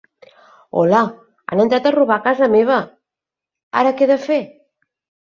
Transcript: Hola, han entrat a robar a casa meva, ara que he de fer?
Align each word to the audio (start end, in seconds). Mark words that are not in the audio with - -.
Hola, 0.83 1.01
han 1.51 1.61
entrat 1.63 1.89
a 1.89 1.91
robar 1.95 2.15
a 2.15 2.23
casa 2.29 2.47
meva, 2.55 2.79
ara 3.83 3.93
que 4.01 4.05
he 4.07 4.09
de 4.15 4.17
fer? 4.25 4.39